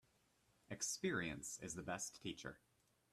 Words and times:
Experience 0.71 1.59
is 1.61 1.75
the 1.75 1.83
best 1.83 2.19
teacher. 2.23 2.57